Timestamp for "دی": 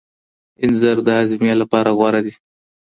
2.25-2.33